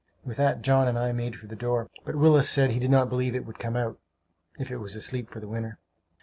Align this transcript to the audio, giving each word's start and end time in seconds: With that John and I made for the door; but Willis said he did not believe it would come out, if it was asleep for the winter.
With 0.23 0.37
that 0.37 0.63
John 0.63 0.87
and 0.87 0.97
I 0.97 1.11
made 1.11 1.35
for 1.35 1.45
the 1.45 1.55
door; 1.55 1.87
but 2.05 2.15
Willis 2.15 2.49
said 2.49 2.71
he 2.71 2.79
did 2.79 2.89
not 2.89 3.07
believe 3.07 3.35
it 3.35 3.45
would 3.45 3.59
come 3.59 3.75
out, 3.75 3.99
if 4.57 4.71
it 4.71 4.77
was 4.77 4.95
asleep 4.95 5.29
for 5.29 5.39
the 5.39 5.47
winter. 5.47 5.77